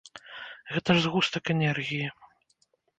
[0.73, 2.05] Гэта ж згустак энергіі.